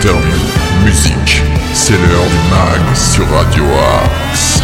interviews, 0.00 0.86
musique. 0.86 1.42
C'est 1.74 1.92
l'heure 1.92 2.24
du 2.24 2.50
mag 2.50 2.96
sur 2.96 3.28
Radio 3.28 3.64
Axe. 4.02 4.58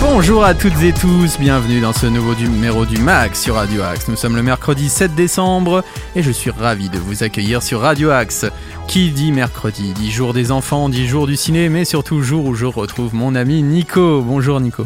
Bonjour 0.00 0.42
à 0.42 0.54
toutes 0.54 0.82
et 0.82 0.92
tous, 0.92 1.38
bienvenue 1.38 1.80
dans 1.80 1.92
ce 1.92 2.06
nouveau 2.06 2.34
numéro 2.34 2.84
du 2.84 2.98
MAX 3.00 3.40
sur 3.40 3.54
Radio 3.54 3.82
Axe. 3.82 4.08
Nous 4.08 4.16
sommes 4.16 4.34
le 4.34 4.42
mercredi 4.42 4.88
7 4.88 5.14
décembre 5.14 5.84
et 6.16 6.22
je 6.22 6.32
suis 6.32 6.50
ravi 6.50 6.88
de 6.88 6.98
vous 6.98 7.22
accueillir 7.22 7.62
sur 7.62 7.78
Radio 7.78 8.10
Axe. 8.10 8.44
Qui 8.88 9.12
dit 9.12 9.30
mercredi 9.30 9.92
dit 9.92 10.10
jour 10.10 10.34
des 10.34 10.50
enfants, 10.50 10.88
dit 10.88 11.06
jour 11.06 11.28
du 11.28 11.36
ciné, 11.36 11.68
mais 11.68 11.84
surtout 11.84 12.22
jour 12.22 12.44
où 12.44 12.54
je 12.56 12.66
retrouve 12.66 13.14
mon 13.14 13.36
ami 13.36 13.62
Nico. 13.62 14.20
Bonjour 14.20 14.58
Nico. 14.58 14.84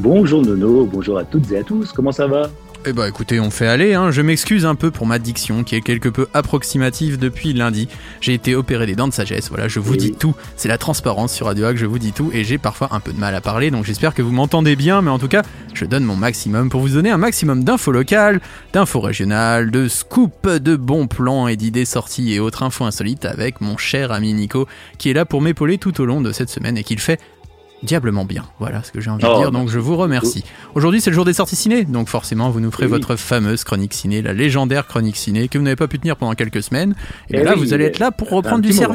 Bonjour 0.00 0.42
Nono, 0.42 0.86
bonjour 0.86 1.18
à 1.18 1.24
toutes 1.24 1.52
et 1.52 1.58
à 1.58 1.62
tous, 1.62 1.92
comment 1.92 2.10
ça 2.10 2.26
va? 2.26 2.50
Eh 2.84 2.92
bah 2.92 3.08
écoutez, 3.08 3.38
on 3.38 3.50
fait 3.50 3.68
aller, 3.68 3.94
hein. 3.94 4.10
je 4.10 4.22
m'excuse 4.22 4.66
un 4.66 4.74
peu 4.74 4.90
pour 4.90 5.06
ma 5.06 5.20
diction 5.20 5.62
qui 5.62 5.76
est 5.76 5.80
quelque 5.80 6.08
peu 6.08 6.26
approximative 6.34 7.16
depuis 7.16 7.52
lundi. 7.52 7.88
J'ai 8.20 8.34
été 8.34 8.56
opéré 8.56 8.86
des 8.86 8.96
dents 8.96 9.06
de 9.06 9.12
sagesse, 9.12 9.50
voilà, 9.50 9.68
je 9.68 9.78
vous 9.78 9.96
dis 9.96 10.12
tout. 10.12 10.34
C'est 10.56 10.68
la 10.68 10.78
transparence 10.78 11.32
sur 11.32 11.46
Radio 11.46 11.66
Hack, 11.66 11.76
je 11.76 11.86
vous 11.86 12.00
dis 12.00 12.12
tout 12.12 12.30
et 12.32 12.42
j'ai 12.42 12.58
parfois 12.58 12.88
un 12.90 12.98
peu 12.98 13.12
de 13.12 13.20
mal 13.20 13.34
à 13.34 13.40
parler, 13.40 13.70
donc 13.70 13.84
j'espère 13.84 14.14
que 14.14 14.22
vous 14.22 14.32
m'entendez 14.32 14.74
bien, 14.74 15.00
mais 15.00 15.10
en 15.10 15.20
tout 15.20 15.28
cas, 15.28 15.42
je 15.74 15.84
donne 15.84 16.04
mon 16.04 16.16
maximum 16.16 16.70
pour 16.70 16.80
vous 16.80 16.90
donner 16.90 17.10
un 17.10 17.18
maximum 17.18 17.62
d'infos 17.62 17.92
locales, 17.92 18.40
d'infos 18.72 19.00
régionales, 19.00 19.70
de 19.70 19.86
scoops, 19.86 20.48
de 20.48 20.74
bons 20.74 21.06
plans 21.06 21.46
et 21.46 21.56
d'idées 21.56 21.84
sorties 21.84 22.32
et 22.32 22.40
autres 22.40 22.64
infos 22.64 22.84
insolites 22.84 23.26
avec 23.26 23.60
mon 23.60 23.76
cher 23.76 24.10
ami 24.10 24.32
Nico 24.34 24.66
qui 24.98 25.10
est 25.10 25.14
là 25.14 25.24
pour 25.24 25.40
m'épauler 25.40 25.78
tout 25.78 26.00
au 26.00 26.04
long 26.04 26.20
de 26.20 26.32
cette 26.32 26.50
semaine 26.50 26.76
et 26.76 26.82
qu'il 26.82 26.98
fait 26.98 27.20
diablement 27.82 28.24
bien. 28.24 28.44
Voilà 28.58 28.82
ce 28.82 28.92
que 28.92 29.00
j'ai 29.00 29.10
envie 29.10 29.22
de 29.24 29.28
Oh, 29.28 29.38
dire. 29.38 29.50
Donc 29.50 29.68
je 29.68 29.78
vous 29.78 29.96
remercie. 29.96 30.44
Aujourd'hui 30.74 31.00
c'est 31.00 31.10
le 31.10 31.14
jour 31.14 31.24
des 31.24 31.32
sorties 31.32 31.56
ciné, 31.56 31.84
donc 31.84 32.08
forcément 32.08 32.50
vous 32.50 32.60
nous 32.60 32.70
ferez 32.70 32.86
oui. 32.86 32.92
votre 32.92 33.16
fameuse 33.16 33.64
chronique 33.64 33.94
ciné, 33.94 34.22
la 34.22 34.32
légendaire 34.32 34.86
chronique 34.86 35.16
ciné 35.16 35.48
que 35.48 35.58
vous 35.58 35.64
n'avez 35.64 35.76
pas 35.76 35.88
pu 35.88 35.98
tenir 35.98 36.16
pendant 36.16 36.34
quelques 36.34 36.62
semaines. 36.62 36.94
Et, 37.28 37.34
Eh 37.34 37.36
bien 37.36 37.44
là 37.44 37.52
oui, 37.54 37.60
vous 37.60 37.72
allez 37.74 37.84
eh, 37.84 37.88
être 37.88 37.98
là 37.98 38.10
pour 38.10 38.30
reprendre 38.30 38.62
du 38.62 38.72
moment. 38.72 38.94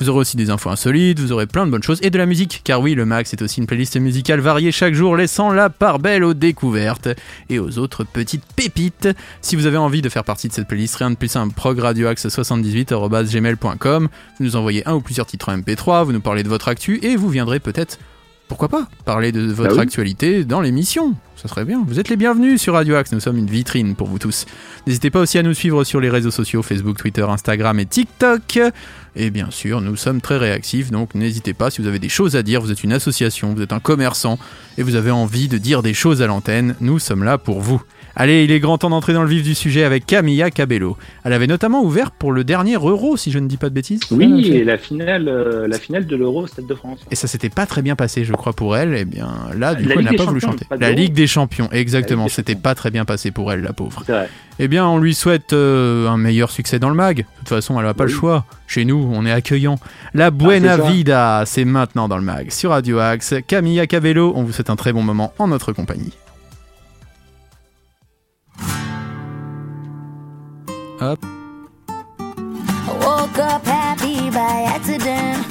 Vous 0.00 0.08
aurez 0.08 0.20
aussi 0.20 0.36
des 0.36 0.50
infos 0.50 0.70
insolites, 0.70 1.18
vous 1.18 1.32
aurez 1.32 1.46
plein 1.46 1.66
de 1.66 1.72
bonnes 1.72 1.82
choses 1.82 1.98
et 2.02 2.10
de 2.10 2.18
la 2.18 2.26
musique, 2.26 2.60
car 2.62 2.80
oui, 2.80 2.94
le 2.94 3.04
Max 3.04 3.32
est 3.32 3.42
aussi 3.42 3.58
une 3.58 3.66
playlist 3.66 3.96
musicale 3.96 4.38
variée 4.38 4.70
chaque 4.70 4.94
jour, 4.94 5.16
laissant 5.16 5.50
la 5.50 5.70
part 5.70 5.98
belle 5.98 6.22
aux 6.22 6.34
découvertes 6.34 7.08
et 7.50 7.58
aux 7.58 7.78
autres 7.78 8.04
petites 8.04 8.44
pépites. 8.54 9.08
Si 9.40 9.56
vous 9.56 9.66
avez 9.66 9.76
envie 9.76 10.00
de 10.00 10.08
faire 10.08 10.22
partie 10.22 10.46
de 10.46 10.52
cette 10.52 10.68
playlist, 10.68 10.94
rien 10.96 11.10
de 11.10 11.16
plus 11.16 11.26
simple, 11.26 11.52
progradioaxe78.gmail.com, 11.54 14.08
vous 14.38 14.44
nous 14.44 14.54
envoyez 14.54 14.86
un 14.86 14.94
ou 14.94 15.00
plusieurs 15.00 15.26
titres 15.26 15.48
en 15.48 15.58
MP3, 15.58 16.04
vous 16.04 16.12
nous 16.12 16.20
parlez 16.20 16.44
de 16.44 16.48
votre 16.48 16.68
actu 16.68 17.00
et 17.02 17.16
vous 17.16 17.28
viendrez 17.28 17.58
peut-être, 17.58 17.98
pourquoi 18.48 18.68
pas, 18.68 18.88
parler 19.04 19.30
de 19.30 19.42
votre 19.52 19.70
Bah 19.70 19.74
oui. 19.76 19.82
actualité 19.82 20.44
dans 20.44 20.60
l'émission. 20.60 21.14
Ça 21.36 21.48
serait 21.48 21.64
bien. 21.64 21.84
Vous 21.86 22.00
êtes 22.00 22.08
les 22.08 22.16
bienvenus 22.16 22.60
sur 22.60 22.74
Radio 22.74 22.96
Axe, 22.96 23.12
nous 23.12 23.20
sommes 23.20 23.36
une 23.38 23.46
vitrine 23.46 23.94
pour 23.94 24.08
vous 24.08 24.18
tous. 24.18 24.46
N'hésitez 24.86 25.10
pas 25.10 25.20
aussi 25.20 25.38
à 25.38 25.42
nous 25.42 25.54
suivre 25.54 25.84
sur 25.84 26.00
les 26.00 26.08
réseaux 26.10 26.30
sociaux 26.32 26.62
Facebook, 26.62 26.96
Twitter, 26.96 27.22
Instagram 27.22 27.78
et 27.78 27.86
TikTok. 27.86 28.58
Et 29.14 29.30
bien 29.30 29.50
sûr, 29.50 29.80
nous 29.80 29.96
sommes 29.96 30.20
très 30.20 30.36
réactifs, 30.36 30.90
donc 30.90 31.14
n'hésitez 31.14 31.52
pas 31.54 31.70
si 31.70 31.80
vous 31.82 31.88
avez 31.88 31.98
des 31.98 32.08
choses 32.08 32.34
à 32.36 32.42
dire, 32.42 32.60
vous 32.60 32.72
êtes 32.72 32.82
une 32.82 32.92
association, 32.92 33.54
vous 33.54 33.62
êtes 33.62 33.72
un 33.72 33.80
commerçant 33.80 34.38
et 34.78 34.82
vous 34.82 34.94
avez 34.96 35.10
envie 35.10 35.48
de 35.48 35.58
dire 35.58 35.82
des 35.82 35.94
choses 35.94 36.22
à 36.22 36.26
l'antenne, 36.26 36.74
nous 36.80 36.98
sommes 36.98 37.24
là 37.24 37.38
pour 37.38 37.60
vous. 37.60 37.82
Allez, 38.20 38.42
il 38.42 38.50
est 38.50 38.58
grand 38.58 38.78
temps 38.78 38.90
d'entrer 38.90 39.12
dans 39.12 39.22
le 39.22 39.28
vif 39.28 39.44
du 39.44 39.54
sujet 39.54 39.84
avec 39.84 40.04
Camilla 40.04 40.50
Cabello. 40.50 40.96
Elle 41.24 41.32
avait 41.32 41.46
notamment 41.46 41.84
ouvert 41.84 42.10
pour 42.10 42.32
le 42.32 42.42
dernier 42.42 42.74
Euro, 42.74 43.16
si 43.16 43.30
je 43.30 43.38
ne 43.38 43.46
dis 43.46 43.56
pas 43.58 43.68
de 43.68 43.74
bêtises. 43.74 44.00
Oui, 44.10 44.48
et 44.52 44.64
la 44.64 44.76
finale, 44.76 45.28
euh, 45.28 45.68
la 45.68 45.78
finale 45.78 46.04
de 46.04 46.16
l'Euro 46.16 46.42
au 46.42 46.46
Stade 46.48 46.66
de 46.66 46.74
France. 46.74 46.98
Et 47.12 47.14
ça 47.14 47.28
s'était 47.28 47.48
pas 47.48 47.64
très 47.64 47.80
bien 47.80 47.94
passé, 47.94 48.24
je 48.24 48.32
crois, 48.32 48.52
pour 48.52 48.76
elle. 48.76 48.94
Et 48.96 49.04
bien 49.04 49.28
là, 49.56 49.76
du 49.76 49.84
La 49.84 49.94
coup, 49.94 50.00
elle 50.00 50.04
Ligue 50.04 50.04
n'a 50.06 50.10
des 50.10 50.16
pas 50.16 50.24
voulu 50.24 50.40
Champions, 50.40 50.50
chanter. 50.58 50.64
pas 50.68 50.76
La. 50.78 50.90
Ligue 50.90 51.12
des 51.12 51.28
Champions, 51.28 51.68
exactement. 51.70 52.26
C'était 52.26 52.56
pas 52.56 52.74
très 52.74 52.90
bien 52.90 53.04
passé 53.04 53.30
pour 53.30 53.52
elle, 53.52 53.60
la 53.62 53.72
pauvre. 53.72 54.02
C'est 54.04 54.10
vrai. 54.12 54.28
Eh 54.58 54.66
bien, 54.66 54.84
on 54.88 54.98
lui 54.98 55.14
souhaite 55.14 55.52
euh, 55.52 56.08
un 56.08 56.16
meilleur 56.16 56.50
succès 56.50 56.80
dans 56.80 56.88
le 56.88 56.96
mag. 56.96 57.18
De 57.18 57.22
toute 57.38 57.48
façon, 57.50 57.78
elle 57.78 57.86
n'a 57.86 57.94
pas 57.94 58.02
le 58.02 58.10
choix. 58.10 58.44
Chez 58.66 58.84
nous, 58.84 59.08
on 59.14 59.24
est 59.26 59.30
accueillant. 59.32 59.76
La 60.12 60.32
Buena 60.32 60.72
Ah, 60.72 60.76
ça. 60.78 60.90
Vida, 60.90 61.42
c'est 61.46 61.64
maintenant 61.64 62.08
dans 62.08 62.16
le 62.18 62.24
mag. 62.24 62.50
Sur 62.50 62.70
Radio 62.70 62.98
Axe, 62.98 63.34
Camilla 63.46 63.86
Cabello, 63.86 64.32
on 64.34 64.42
vous 64.42 64.52
souhaite 64.52 64.70
un 64.70 64.76
très 64.76 64.92
bon 64.92 65.02
moment 65.02 65.32
en 65.38 65.46
notre 65.46 65.72
compagnie. 65.72 66.12
Hop. 71.00 71.20
I 71.88 72.92
woke 73.04 73.38
up 73.38 73.64
happy 73.64 74.30
by 74.30 74.62
accident. 74.66 75.46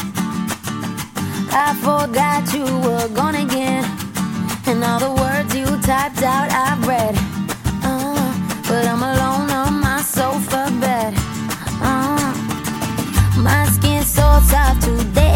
I 1.54 1.74
forgot 1.80 2.54
you 2.54 2.66
were 2.86 3.08
gone 3.16 3.36
again. 3.36 3.86
And 4.68 4.84
all 4.84 5.00
the 5.00 5.14
words 5.22 5.56
you 5.56 5.66
typed 5.88 6.22
out, 6.22 6.52
I've 6.52 6.86
read. 6.86 7.16
Uh, 7.82 8.34
but 8.68 8.86
I'm 8.86 9.02
alone 9.02 9.50
on 9.50 9.80
my 9.80 10.02
sofa 10.02 10.70
bed. 10.82 11.14
Uh, 11.82 12.34
my 13.38 13.66
skin's 13.72 14.08
so 14.08 14.28
soft 14.52 14.82
today. 14.84 15.27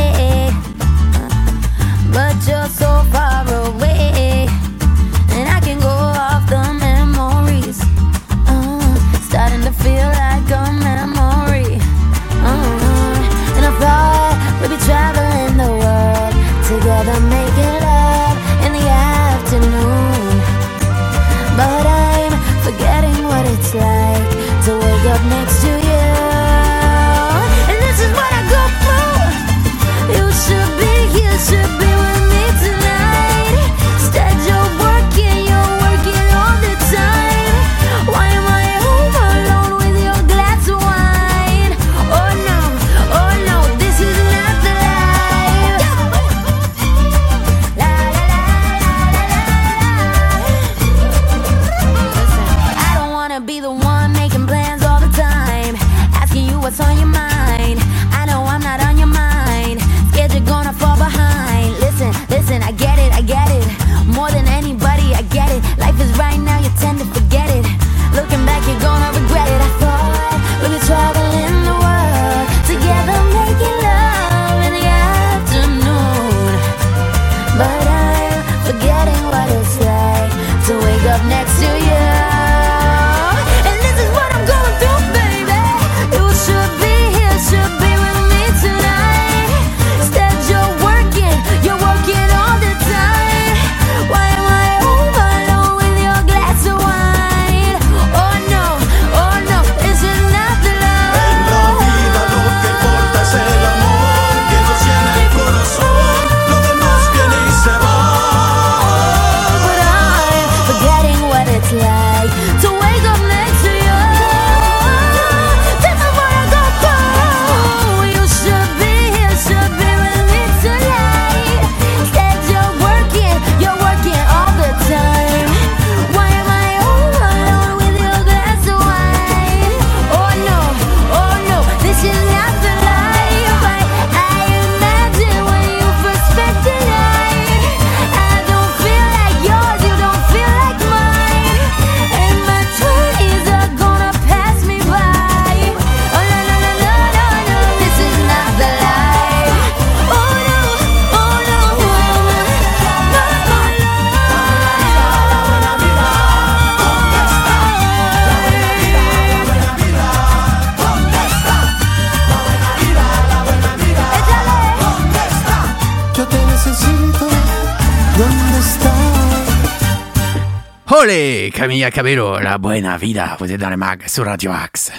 Olé, 171.02 171.52
Camilla 171.52 171.90
Cabello, 171.90 172.38
la 172.38 172.60
buena 172.60 172.96
vida, 172.96 173.36
vous 173.40 173.52
êtes 173.52 173.60
dans 173.60 173.72
le 173.72 173.78
mag 173.78 174.04
sur 174.06 174.24
Radio 174.24 174.52
Axe. 174.52 174.92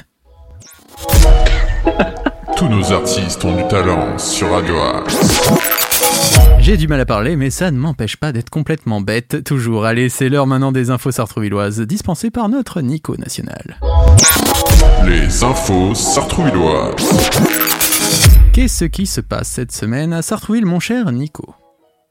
Tous 2.56 2.68
nos 2.68 2.92
artistes 2.92 3.44
ont 3.44 3.54
du 3.54 3.68
talent 3.68 4.18
sur 4.18 4.50
Radio 4.50 4.80
Axe. 4.80 5.48
J'ai 6.58 6.76
du 6.76 6.88
mal 6.88 6.98
à 6.98 7.06
parler, 7.06 7.36
mais 7.36 7.50
ça 7.50 7.70
ne 7.70 7.78
m'empêche 7.78 8.16
pas 8.16 8.32
d'être 8.32 8.50
complètement 8.50 9.00
bête. 9.00 9.44
Toujours, 9.44 9.84
allez, 9.84 10.08
c'est 10.08 10.28
l'heure 10.28 10.48
maintenant 10.48 10.72
des 10.72 10.90
infos 10.90 11.12
sartrouvilloises, 11.12 11.80
dispensées 11.82 12.32
par 12.32 12.48
notre 12.48 12.80
Nico 12.80 13.16
National. 13.16 13.78
Les 15.06 15.44
infos 15.44 15.94
sartrouvilloises. 15.94 17.30
Qu'est-ce 18.52 18.86
qui 18.86 19.06
se 19.06 19.20
passe 19.20 19.50
cette 19.50 19.70
semaine 19.70 20.12
à 20.12 20.22
Sartrouville, 20.22 20.66
mon 20.66 20.80
cher 20.80 21.12
Nico? 21.12 21.54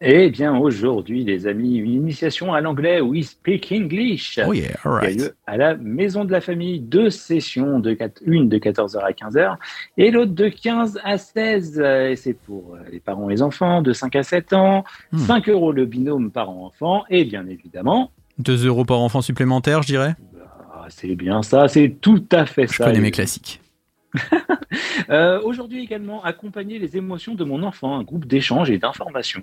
Eh 0.03 0.31
bien, 0.31 0.57
aujourd'hui, 0.57 1.24
les 1.24 1.45
amis, 1.45 1.75
une 1.77 1.94
initiation 1.94 2.53
à 2.56 2.62
l'anglais 2.62 3.01
We 3.01 3.24
Speak 3.24 3.71
English. 3.71 4.39
Oh 4.48 4.51
yeah, 4.51 4.69
qui 4.69 4.74
a 4.74 4.80
alright. 4.89 5.19
lieu 5.19 5.36
à 5.45 5.57
la 5.57 5.75
Maison 5.75 6.25
de 6.25 6.31
la 6.31 6.42
Famille. 6.42 6.80
Deux 6.80 7.12
sessions, 7.12 7.80
de 7.80 7.94
quatre- 7.94 8.19
une 8.25 8.50
de 8.50 8.57
14h 8.57 8.98
à 9.00 9.12
15h 9.12 9.57
et 9.98 10.09
l'autre 10.09 10.31
de 10.33 10.48
15 10.50 11.00
à 11.03 11.19
16. 11.19 11.80
Euh, 11.80 12.09
Et 12.09 12.15
c'est 12.15 12.33
pour 12.33 12.74
euh, 12.74 12.80
les 12.92 13.00
parents 13.00 13.30
et 13.30 13.33
les 13.33 13.42
enfants 13.44 13.83
de 13.83 13.94
5 13.94 14.15
à 14.15 14.24
7 14.24 14.53
ans. 14.53 14.83
Hmm. 15.12 15.19
5 15.19 15.50
euros 15.50 15.71
le 15.71 15.86
binôme 15.86 16.31
parent-enfant. 16.31 17.04
Et 17.12 17.24
bien 17.24 17.45
évidemment, 17.45 18.09
2 18.39 18.65
euros 18.65 18.86
par 18.86 19.01
enfant 19.01 19.21
supplémentaire, 19.21 19.83
je 19.83 19.88
dirais? 19.88 20.15
ah, 20.74 20.88
c'est 20.89 21.13
bien 21.15 21.44
ça, 21.44 21.68
c'est 21.68 21.89
tout 22.01 22.25
à 22.31 22.47
fait 22.47 22.65
Je 22.65 22.74
ça. 22.77 22.86
connais 22.86 22.95
les 22.97 23.01
mes 23.01 23.12
classiques. 23.12 23.62
Euh, 25.09 25.42
Aujourd'hui 25.44 25.83
également, 25.83 26.24
accompagner 26.24 26.80
les 26.80 26.95
émotions 26.95 27.36
de 27.36 27.44
mon 27.44 27.63
enfant, 27.63 27.97
un 27.97 28.04
groupe 28.04 28.25
d'échange 28.25 28.69
et 28.71 28.77
d'information. 28.77 29.42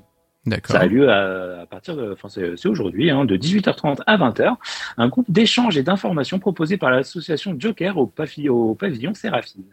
Ça 0.73 0.81
a 0.81 0.87
lieu 0.87 1.11
à, 1.11 1.63
à 1.63 1.67
partir 1.67 1.97
de, 1.97 2.13
enfin 2.13 2.29
c'est 2.29 2.69
aujourd'hui, 2.69 3.11
hein, 3.11 3.25
de 3.25 3.37
18h30 3.37 4.01
à 4.07 4.17
20h, 4.17 4.55
un 4.97 5.09
groupe 5.09 5.31
d'échange 5.31 5.77
et 5.77 5.83
d'information 5.83 6.39
proposé 6.39 6.77
par 6.77 6.91
l'association 6.91 7.57
Joker 7.59 7.97
au, 7.99 8.07
pavi- 8.07 8.49
au 8.49 8.75
pavillon 8.75 9.15
Séraphine. 9.15 9.65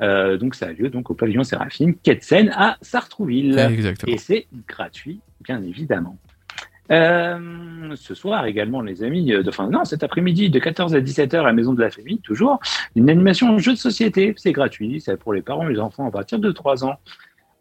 Euh, 0.00 0.36
donc 0.36 0.54
ça 0.54 0.66
a 0.66 0.72
lieu 0.72 0.90
donc 0.90 1.10
au 1.10 1.14
pavillon 1.14 1.44
Séraphine, 1.44 1.94
quai 1.94 2.14
de 2.14 2.50
à 2.52 2.76
Sartrouville. 2.82 3.58
Exactement. 3.58 4.12
Et 4.12 4.18
c'est 4.18 4.46
gratuit, 4.68 5.20
bien 5.42 5.62
évidemment. 5.62 6.16
Euh, 6.90 7.94
ce 7.96 8.14
soir 8.14 8.46
également, 8.46 8.80
les 8.80 9.02
amis, 9.02 9.32
euh, 9.32 9.42
de, 9.42 9.50
enfin 9.50 9.68
non, 9.68 9.84
cet 9.84 10.02
après-midi 10.02 10.48
de 10.48 10.58
14 10.58 10.94
à 10.94 11.00
17h 11.00 11.40
à 11.40 11.42
la 11.42 11.52
Maison 11.52 11.74
de 11.74 11.82
la 11.82 11.90
Famille, 11.90 12.18
toujours, 12.20 12.60
une 12.96 13.10
animation 13.10 13.58
jeu 13.58 13.72
de 13.72 13.78
société, 13.78 14.32
c'est 14.38 14.52
gratuit, 14.52 15.00
c'est 15.00 15.18
pour 15.18 15.34
les 15.34 15.42
parents 15.42 15.68
et 15.68 15.72
les 15.74 15.80
enfants 15.80 16.06
à 16.06 16.10
partir 16.10 16.38
de 16.38 16.50
3 16.50 16.84
ans. 16.84 16.98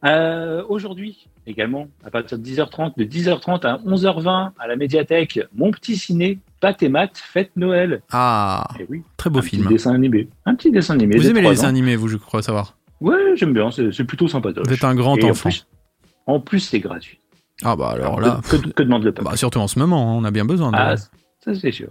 Euh, 0.05 0.63
Aujourd'hui 0.69 1.27
également, 1.47 1.87
à 2.05 2.11
partir 2.11 2.37
de 2.37 2.43
10h30, 2.43 2.93
de 2.97 3.03
10h30 3.03 3.65
à 3.65 3.77
11h20 3.77 4.51
à 4.59 4.67
la 4.67 4.75
médiathèque, 4.75 5.39
Mon 5.55 5.71
Petit 5.71 5.95
Ciné, 5.95 6.39
Pâte 6.59 6.83
et 6.83 6.89
Maths, 6.89 7.17
Fête 7.17 7.51
Noël. 7.55 8.01
Ah, 8.11 8.67
Et 8.79 8.85
oui, 8.89 9.01
très 9.15 9.29
beau 9.29 9.39
un 9.39 9.41
film. 9.41 9.63
petit 9.63 9.73
dessin 9.73 9.93
animé. 9.93 10.27
Un 10.45 10.55
petit 10.55 10.71
dessin 10.71 10.93
animé. 10.95 11.15
Vous 11.17 11.27
aimez 11.29 11.41
les 11.41 11.49
dessins 11.49 11.65
ans. 11.65 11.69
animés, 11.69 11.95
vous, 11.95 12.09
je 12.09 12.17
crois 12.17 12.41
savoir. 12.41 12.77
Ouais, 13.01 13.17
j'aime 13.35 13.53
bien, 13.53 13.69
c'est 13.71 14.03
plutôt 14.03 14.27
sympa. 14.27 14.49
Vous 14.63 14.73
êtes 14.73 14.83
un 14.83 14.93
grand 14.95 15.15
Et 15.17 15.23
en 15.23 15.29
enfant. 15.29 15.49
plus- 15.49 15.65
En 16.27 16.39
plus, 16.39 16.59
c'est 16.59 16.79
gratuit. 16.79 17.19
Ah 17.63 17.75
bah 17.75 17.89
alors 17.89 18.19
là, 18.21 18.39
que, 18.49 18.57
que- 18.57 18.67
que 18.69 18.83
demande 18.83 19.03
le 19.03 19.11
peuple 19.11 19.27
bah, 19.27 19.35
surtout 19.35 19.57
en 19.59 19.67
ce 19.67 19.79
moment, 19.79 20.11
hein, 20.11 20.15
on 20.21 20.23
a 20.25 20.29
bien 20.31 20.45
besoin 20.45 20.71
de... 20.71 20.77
Ah, 20.77 20.95
ça 21.53 21.59
c'est 21.59 21.71
sûr. 21.71 21.89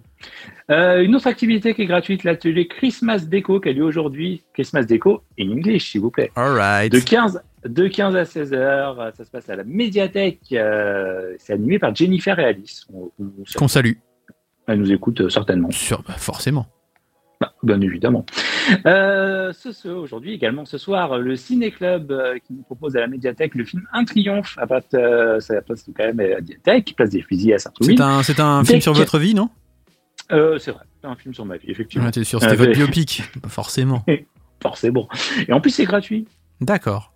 Euh, 0.70 1.02
une 1.02 1.14
autre 1.16 1.26
activité 1.26 1.74
qui 1.74 1.82
est 1.82 1.86
gratuite, 1.86 2.24
l'atelier 2.24 2.66
Christmas 2.68 3.20
Déco 3.20 3.60
qui 3.60 3.68
a 3.68 3.72
lieu 3.72 3.84
aujourd'hui. 3.84 4.42
Christmas 4.54 4.84
Déco 4.84 5.22
in 5.38 5.50
English, 5.50 5.90
s'il 5.92 6.00
vous 6.00 6.10
plaît. 6.10 6.30
Alright. 6.36 6.92
De 6.92 6.98
15, 7.00 7.42
de 7.64 7.88
15 7.88 8.16
à 8.16 8.24
16 8.24 8.52
heures, 8.52 9.12
ça 9.16 9.24
se 9.24 9.30
passe 9.30 9.48
à 9.48 9.56
la 9.56 9.64
médiathèque. 9.64 10.40
euh, 10.52 11.34
c'est 11.38 11.52
animé 11.52 11.78
par 11.78 11.94
Jennifer 11.94 12.38
et 12.38 12.44
Alice. 12.44 12.86
On- 12.92 13.10
on- 13.20 13.32
Qu'on 13.56 13.68
salue. 13.68 13.92
elle 14.66 14.78
nous 14.80 14.92
écoute 14.92 15.20
euh, 15.20 15.28
certainement. 15.28 15.70
Sur, 15.70 16.02
bah, 16.02 16.14
forcément. 16.16 16.66
Bah, 17.40 17.52
bien 17.62 17.80
évidemment. 17.80 18.24
Euh, 18.86 19.52
ce, 19.52 19.72
ce, 19.72 19.88
aujourd'hui 19.88 20.32
également 20.32 20.64
ce 20.64 20.78
soir, 20.78 21.18
le 21.18 21.36
Ciné 21.36 21.70
Club 21.70 22.10
euh, 22.10 22.38
qui 22.38 22.54
nous 22.54 22.62
propose 22.62 22.96
à 22.96 23.00
la 23.00 23.06
médiathèque 23.08 23.54
le 23.54 23.64
film 23.64 23.86
Un 23.92 24.04
Triomphe. 24.04 24.56
À 24.58 24.66
euh, 24.94 25.38
ça 25.40 25.60
passe 25.62 25.84
quand 25.96 26.04
même 26.04 26.20
à 26.20 26.28
la 26.28 26.36
médiathèque, 26.36 26.94
place 26.96 27.10
des 27.10 27.22
fusils 27.22 27.52
à 27.52 27.58
Sartrouville. 27.58 27.98
C'est 27.98 28.02
un, 28.02 28.22
c'est 28.22 28.40
un 28.40 28.62
Dès 28.62 28.68
film 28.68 28.80
sur 28.80 28.94
votre 28.94 29.18
vie, 29.18 29.34
non? 29.34 29.50
Euh, 30.32 30.58
c'est 30.58 30.72
vrai, 30.72 30.82
c'est 31.00 31.06
un 31.06 31.14
film 31.14 31.34
sur 31.34 31.44
ma 31.44 31.56
vie, 31.56 31.70
effectivement. 31.70 32.06
Ah, 32.08 32.12
T'es 32.12 32.24
sûr, 32.24 32.40
c'était 32.40 32.54
Euh, 32.54 32.56
votre 32.56 32.72
biopic 32.72 33.22
Forcément. 33.48 34.04
Forcément. 34.62 35.08
Et 35.46 35.52
en 35.52 35.60
plus, 35.60 35.70
c'est 35.70 35.84
gratuit. 35.84 36.26
D'accord. 36.60 37.12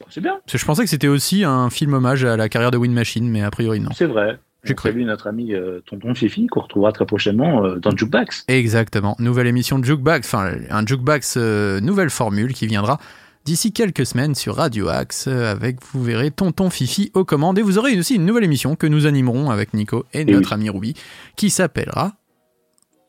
Bon, 0.00 0.06
c'est 0.08 0.20
bien, 0.20 0.34
Parce 0.44 0.52
que 0.52 0.58
je 0.58 0.64
pensais 0.64 0.84
que 0.84 0.90
c'était 0.90 1.08
aussi 1.08 1.44
un 1.44 1.68
film 1.70 1.94
hommage 1.94 2.24
à 2.24 2.36
la 2.36 2.48
carrière 2.48 2.70
de 2.70 2.78
Wind 2.78 2.94
Machine, 2.94 3.28
mais 3.28 3.42
a 3.42 3.50
priori 3.50 3.80
non. 3.80 3.90
c'est 3.94 4.06
vrai. 4.06 4.38
J'ai 4.64 4.74
cru. 4.74 4.88
salue 4.90 5.02
notre 5.04 5.26
ami 5.26 5.54
euh, 5.54 5.80
Tonton 5.86 6.14
Fifi 6.14 6.46
qu'on 6.46 6.60
retrouvera 6.60 6.92
très 6.92 7.06
prochainement 7.06 7.64
euh, 7.64 7.76
dans 7.78 7.94
Jukebox. 7.96 8.44
Exactement. 8.48 9.14
Nouvelle 9.18 9.46
émission 9.46 9.78
de 9.78 9.84
Jukebox, 9.84 10.26
enfin 10.26 10.52
un 10.70 10.86
Jukebox 10.86 11.34
euh, 11.36 11.80
nouvelle 11.80 12.10
formule 12.10 12.52
qui 12.54 12.66
viendra 12.66 12.98
d'ici 13.44 13.72
quelques 13.72 14.06
semaines 14.06 14.34
sur 14.34 14.56
Radio 14.56 14.88
Axe 14.88 15.26
avec, 15.26 15.76
vous 15.92 16.02
verrez, 16.02 16.30
Tonton 16.30 16.70
Fifi 16.70 17.10
aux 17.14 17.24
commandes. 17.26 17.58
Et 17.58 17.62
vous 17.62 17.76
aurez 17.78 17.98
aussi 17.98 18.14
une 18.16 18.24
nouvelle 18.24 18.44
émission 18.44 18.74
que 18.74 18.86
nous 18.86 19.06
animerons 19.06 19.50
avec 19.50 19.74
Nico 19.74 20.06
et, 20.14 20.20
Et 20.22 20.24
notre 20.24 20.50
oui. 20.50 20.54
ami 20.54 20.70
Ruby 20.70 20.94
qui 21.36 21.50
s'appellera 21.50 22.14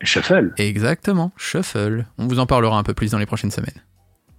Shuffle, 0.01 0.53
exactement 0.57 1.31
Shuffle. 1.37 2.05
On 2.17 2.27
vous 2.27 2.39
en 2.39 2.45
parlera 2.45 2.77
un 2.77 2.83
peu 2.83 2.93
plus 2.93 3.11
dans 3.11 3.17
les 3.17 3.25
prochaines 3.25 3.49
semaines. 3.51 3.81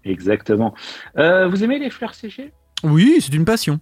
exactement. 0.04 0.74
Vous 1.16 1.64
aimez 1.64 1.78
les 1.78 1.90
fleurs 1.90 2.14
séchées? 2.14 2.52
Oui, 2.84 3.16
c'est 3.20 3.32
une 3.34 3.46
passion. 3.46 3.80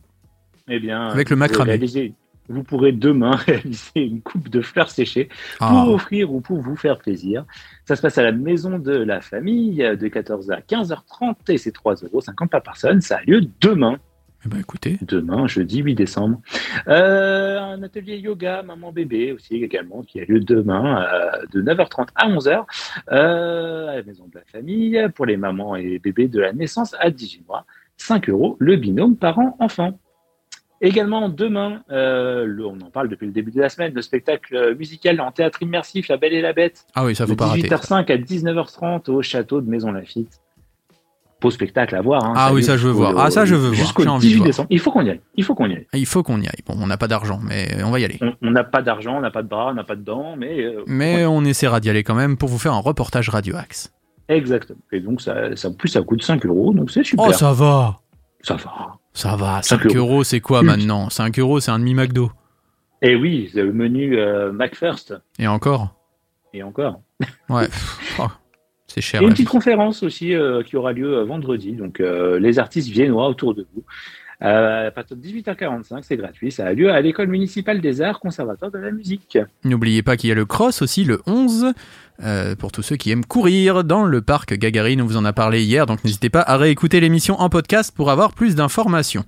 Eh 0.68 0.78
bien, 0.78 1.08
Avec 1.08 1.30
le 1.30 1.36
macramé. 1.36 1.72
réaliser- 1.72 2.14
Vous 2.48 2.62
pourrez 2.62 2.92
demain 2.92 3.30
réaliser 3.46 3.90
une 4.06 4.20
coupe 4.20 4.48
de 4.48 4.60
fleurs 4.60 4.90
séchées 4.90 5.28
pour 5.58 5.66
Ah, 5.66 5.88
offrir 5.88 6.32
ou 6.32 6.40
pour 6.40 6.60
vous 6.60 6.76
faire 6.76 6.98
plaisir. 6.98 7.44
Ça 7.86 7.96
se 7.96 8.02
passe 8.02 8.18
à 8.18 8.22
la 8.22 8.32
maison 8.32 8.78
de 8.78 8.92
la 8.92 9.20
famille 9.20 9.76
de 9.78 10.08
14h 10.08 10.52
à 10.52 10.60
15h30 10.60 11.36
et 11.48 11.58
c'est 11.58 11.74
3,50 11.74 12.04
euros 12.04 12.20
par 12.50 12.62
personne. 12.62 13.00
Ça 13.00 13.16
a 13.18 13.22
lieu 13.22 13.42
demain. 13.60 13.98
eh 14.44 14.48
ben, 14.50 14.58
écoutez, 14.60 14.98
demain, 15.00 15.46
jeudi 15.46 15.80
8 15.80 15.94
décembre. 15.94 16.38
Euh, 16.86 17.58
un 17.58 17.82
atelier 17.82 18.18
yoga 18.18 18.62
maman 18.62 18.92
bébé 18.92 19.32
aussi 19.32 19.54
également 19.64 20.02
qui 20.02 20.20
a 20.20 20.24
lieu 20.26 20.40
demain 20.40 21.02
euh, 21.02 21.46
de 21.52 21.62
9h30 21.62 22.08
à 22.14 22.28
11h 22.28 22.64
euh, 23.10 23.88
à 23.88 23.96
la 23.96 24.02
maison 24.02 24.26
de 24.26 24.38
la 24.38 24.44
famille 24.44 25.02
pour 25.14 25.24
les 25.24 25.38
mamans 25.38 25.76
et 25.76 25.82
les 25.84 25.98
bébés 25.98 26.28
de 26.28 26.40
la 26.40 26.52
naissance 26.52 26.94
à 27.00 27.10
18 27.10 27.46
mois. 27.48 27.64
5 27.96 28.28
euros 28.28 28.56
le 28.60 28.76
binôme 28.76 29.16
parent-enfant. 29.16 29.98
Également 30.86 31.28
demain, 31.28 31.82
euh, 31.90 32.44
le- 32.46 32.66
on 32.66 32.78
en 32.80 32.90
parle 32.90 33.08
depuis 33.08 33.26
le 33.26 33.32
début 33.32 33.50
de 33.50 33.60
la 33.60 33.68
semaine, 33.68 33.92
le 33.94 34.02
spectacle 34.02 34.76
musical 34.78 35.20
en 35.20 35.32
théâtre 35.32 35.62
immersif 35.62 36.08
La 36.08 36.16
Belle 36.16 36.34
et 36.34 36.40
la 36.42 36.52
Bête 36.52 36.84
ah 36.94 37.04
oui, 37.04 37.14
ça 37.16 37.26
faut 37.26 37.34
pas 37.36 37.46
rater. 37.46 37.62
18h05 37.62 38.10
à 38.10 38.16
19h30 38.18 39.08
au 39.10 39.22
château 39.22 39.60
de 39.60 39.68
Maison 39.70 39.92
Lafitte. 39.92 40.40
Beau 41.40 41.50
spectacle 41.50 41.94
à 41.94 42.00
voir. 42.00 42.24
hein. 42.24 42.32
Ah 42.36 42.54
oui, 42.54 42.62
ça, 42.62 42.76
je 42.78 42.86
veux 42.86 42.92
voir. 42.92 43.12
Ah, 43.18 43.30
ça, 43.30 43.44
je 43.44 43.54
veux 43.54 43.68
voir. 43.68 43.74
Jusqu'au 43.74 44.02
J'ai 44.02 44.08
envie 44.08 44.26
de 44.26 44.28
18 44.28 44.36
voir. 44.38 44.46
décembre. 44.46 44.68
Il 44.70 44.78
faut 44.80 44.90
qu'on 44.92 45.04
y 45.04 45.10
aille. 45.10 45.20
Il 45.36 45.44
faut 45.44 45.54
qu'on 45.54 45.68
y 45.68 45.74
aille. 45.74 45.86
Il 45.92 46.06
faut 46.06 46.22
qu'on 46.22 46.40
y 46.40 46.46
aille. 46.46 46.62
Bon, 46.66 46.74
on 46.80 46.86
n'a 46.86 46.96
pas 46.96 47.06
d'argent, 47.08 47.38
mais 47.42 47.82
on 47.84 47.90
va 47.90 48.00
y 48.00 48.04
aller. 48.06 48.18
On- 48.40 48.50
n'a 48.50 48.64
pas 48.64 48.80
d'argent, 48.80 49.18
on 49.18 49.20
n'a 49.20 49.30
pas 49.30 49.42
de 49.42 49.48
bras, 49.48 49.68
on 49.70 49.74
n'a 49.74 49.84
pas 49.84 49.96
de 49.96 50.02
dents, 50.02 50.36
mais. 50.36 50.62
euh, 50.64 50.82
Mais 50.86 51.26
on 51.26 51.44
essaiera 51.44 51.80
d'y 51.80 51.90
aller 51.90 52.02
quand 52.02 52.14
même 52.14 52.38
pour 52.38 52.48
vous 52.48 52.58
faire 52.58 52.72
un 52.72 52.78
reportage 52.80 53.28
Radio 53.28 53.56
Axe. 53.56 53.92
Exactement. 54.28 54.78
Et 54.92 55.00
donc, 55.00 55.20
ça, 55.20 55.54
ça, 55.54 55.68
en 55.68 55.74
plus, 55.74 55.88
ça 55.88 56.00
coûte 56.00 56.22
5 56.22 56.46
euros, 56.46 56.72
donc 56.72 56.90
c'est 56.90 57.04
super. 57.04 57.26
Oh, 57.28 57.32
ça 57.32 57.52
va 57.52 57.98
Ça 58.40 58.54
va. 58.56 58.96
Ça 59.14 59.36
va, 59.36 59.62
5 59.62 59.82
5 59.82 59.96
euros. 59.96 59.98
euros, 59.98 60.24
c'est 60.24 60.40
quoi 60.40 60.62
maintenant 60.62 61.08
5 61.08 61.38
euros, 61.38 61.60
c'est 61.60 61.70
un 61.70 61.78
demi-McDo. 61.78 62.30
Et 63.00 63.14
oui, 63.14 63.50
c'est 63.52 63.62
le 63.62 63.72
menu 63.72 64.18
euh, 64.18 64.52
McFirst. 64.52 65.14
Et 65.38 65.46
encore 65.46 65.94
Et 66.52 66.62
encore. 66.62 67.00
Ouais. 67.48 67.68
oh, 68.18 68.26
c'est 68.86 69.00
cher. 69.00 69.20
Et 69.20 69.24
une 69.24 69.30
la 69.30 69.34
petite 69.34 69.46
vie. 69.46 69.52
conférence 69.52 70.02
aussi 70.02 70.34
euh, 70.34 70.62
qui 70.62 70.76
aura 70.76 70.92
lieu 70.92 71.18
euh, 71.18 71.24
vendredi. 71.24 71.72
Donc, 71.72 72.00
euh, 72.00 72.38
les 72.38 72.58
artistes 72.58 72.88
viennois 72.88 73.28
autour 73.28 73.54
de 73.54 73.66
vous. 73.74 73.84
Euh, 74.42 74.88
à 74.88 74.90
partir 74.90 75.16
de 75.16 75.22
18h45, 75.22 76.02
c'est 76.02 76.16
gratuit. 76.16 76.50
Ça 76.50 76.66
a 76.66 76.72
lieu 76.72 76.90
à 76.90 77.00
l'école 77.00 77.28
municipale 77.28 77.80
des 77.80 78.02
arts, 78.02 78.20
conservatoire 78.20 78.70
de 78.70 78.78
la 78.78 78.90
musique. 78.90 79.38
N'oubliez 79.64 80.02
pas 80.02 80.16
qu'il 80.16 80.28
y 80.28 80.32
a 80.32 80.34
le 80.34 80.44
cross 80.44 80.82
aussi 80.82 81.04
le 81.04 81.22
11 81.26 81.72
euh, 82.22 82.54
pour 82.56 82.72
tous 82.72 82.82
ceux 82.82 82.96
qui 82.96 83.10
aiment 83.10 83.24
courir 83.24 83.84
dans 83.84 84.04
le 84.04 84.20
parc 84.22 84.54
Gagarine. 84.54 85.00
On 85.02 85.06
vous 85.06 85.16
en 85.16 85.24
a 85.24 85.32
parlé 85.32 85.62
hier, 85.62 85.86
donc 85.86 86.04
n'hésitez 86.04 86.30
pas 86.30 86.42
à 86.42 86.56
réécouter 86.56 87.00
l'émission 87.00 87.40
en 87.40 87.48
podcast 87.48 87.92
pour 87.94 88.10
avoir 88.10 88.32
plus 88.32 88.54
d'informations. 88.54 89.24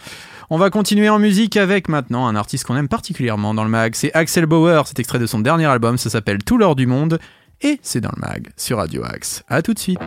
On 0.50 0.58
va 0.58 0.70
continuer 0.70 1.08
en 1.08 1.18
musique 1.18 1.56
avec 1.56 1.88
maintenant 1.88 2.28
un 2.28 2.36
artiste 2.36 2.64
qu'on 2.64 2.76
aime 2.76 2.88
particulièrement 2.88 3.54
dans 3.54 3.64
le 3.64 3.70
mag. 3.70 3.94
C'est 3.94 4.12
Axel 4.14 4.46
Bauer. 4.46 4.86
C'est 4.86 5.00
extrait 5.00 5.18
de 5.18 5.26
son 5.26 5.40
dernier 5.40 5.66
album. 5.66 5.98
Ça 5.98 6.10
s'appelle 6.10 6.38
Tout 6.44 6.58
l'or 6.58 6.76
du 6.76 6.86
monde. 6.86 7.18
Et 7.62 7.80
c'est 7.82 8.00
dans 8.00 8.12
le 8.14 8.20
mag 8.20 8.48
sur 8.56 8.76
Radio 8.78 9.02
Axe. 9.04 9.42
À 9.48 9.62
tout 9.62 9.72
de 9.74 9.78
suite. 9.78 9.98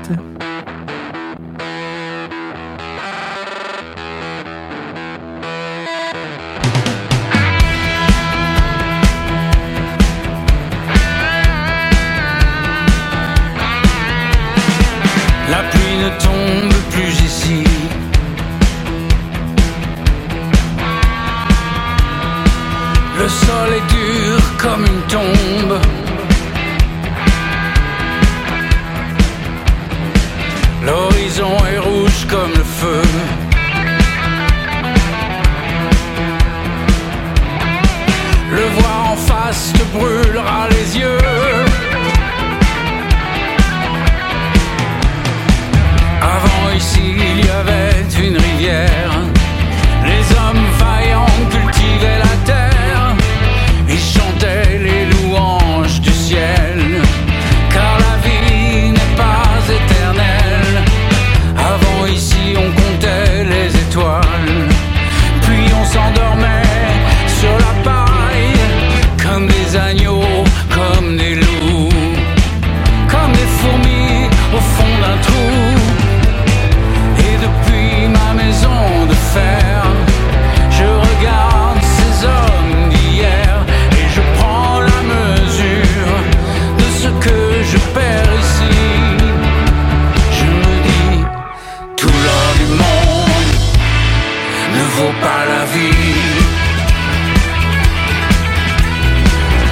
Les 50.06 50.24
hommes 50.38 50.66
vaillants 50.80 51.26
cultivaient 51.52 52.20
la 52.20 52.29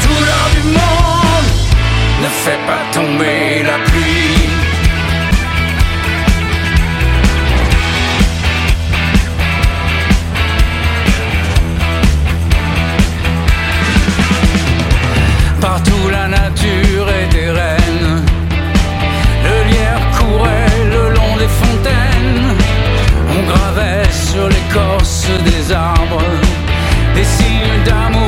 Tout 0.04 0.22
l'or 0.28 0.48
du 0.56 0.64
monde 0.78 1.50
ne 2.24 2.30
fait 2.44 2.62
pas 2.66 2.84
tomber 2.94 3.64
la 3.64 3.78
pluie. 3.86 4.50
Partout 15.62 16.10
la 16.12 16.28
nature 16.28 17.10
est 17.10 17.28
des 17.34 17.52
rêves 17.52 17.77
sur 24.38 24.50
l'écorce 24.50 25.28
des 25.46 25.72
arbres, 25.72 26.22
des 27.16 27.24
signes 27.24 27.84
d'amour. 27.86 28.27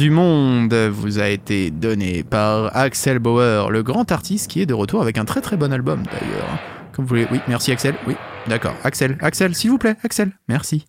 du 0.00 0.08
monde 0.08 0.72
vous 0.72 1.18
a 1.18 1.28
été 1.28 1.70
donné 1.70 2.22
par 2.22 2.74
Axel 2.74 3.18
Bauer, 3.18 3.70
le 3.70 3.82
grand 3.82 4.10
artiste 4.10 4.50
qui 4.50 4.62
est 4.62 4.66
de 4.66 4.72
retour 4.72 5.02
avec 5.02 5.18
un 5.18 5.26
très 5.26 5.42
très 5.42 5.58
bon 5.58 5.70
album 5.74 6.04
d'ailleurs. 6.04 6.58
Comme 6.94 7.04
vous 7.04 7.10
voulez. 7.10 7.26
Oui, 7.30 7.38
merci 7.48 7.70
Axel. 7.70 7.94
Oui, 8.06 8.14
d'accord. 8.48 8.72
Axel, 8.82 9.18
Axel, 9.20 9.54
s'il 9.54 9.68
vous 9.68 9.76
plaît, 9.76 9.96
Axel. 10.02 10.32
Merci. 10.48 10.86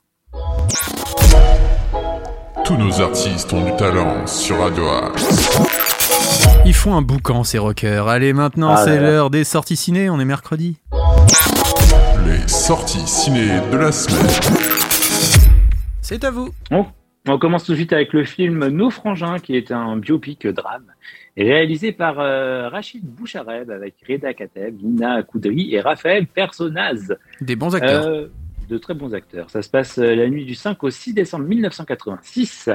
Tous 2.64 2.78
nos 2.78 3.02
artistes 3.02 3.52
ont 3.52 3.66
du 3.66 3.76
talent 3.76 4.26
sur 4.28 4.60
Radio 4.60 4.86
Ils 6.66 6.74
font 6.74 6.96
un 6.96 7.02
boucan 7.02 7.44
ces 7.44 7.58
rockers. 7.58 8.08
Allez, 8.08 8.32
maintenant 8.32 8.76
ah 8.78 8.86
c'est 8.86 8.98
l'heure 8.98 9.30
des 9.30 9.44
sorties 9.44 9.76
ciné, 9.76 10.10
on 10.10 10.22
est 10.22 10.26
mercredi. 10.26 10.78
Les 12.26 12.48
sorties 12.48 13.06
ciné 13.06 13.60
de 13.74 13.78
la 13.78 13.92
semaine. 13.92 14.26
C'est 16.02 16.24
à 16.24 16.32
vous. 16.32 16.52
Bon. 16.70 16.86
On 17.28 17.38
commence 17.38 17.66
tout 17.66 17.74
de 17.74 17.78
suite 17.78 17.94
avec 17.94 18.14
le 18.14 18.24
film 18.24 18.68
Nos 18.70 18.90
Frangins, 18.90 19.38
qui 19.38 19.56
est 19.56 19.72
un 19.72 19.96
biopic 19.96 20.48
drame, 20.48 20.86
réalisé 21.38 21.92
par 21.92 22.20
euh, 22.20 22.68
Rachid 22.68 23.04
Bouchareb 23.04 23.70
avec 23.70 23.94
Reda 24.10 24.34
Kateb, 24.34 24.82
Nina 24.82 25.22
Koudri 25.22 25.76
et 25.76 25.82
Raphaël 25.82 26.26
Personnaz. 26.26 27.16
Des 27.40 27.56
bons 27.56 27.76
acteurs. 27.76 28.08
Euh, 28.08 28.28
de 28.68 28.78
très 28.80 28.96
bons 28.96 29.14
acteurs. 29.14 29.52
Ça 29.52 29.62
se 29.62 29.70
passe 29.70 30.00
euh, 30.00 30.16
la 30.16 30.30
nuit 30.30 30.46
du 30.46 30.56
5 30.56 30.84
au 30.84 30.90
6 30.90 31.14
décembre 31.14 31.46
1986. 31.46 32.72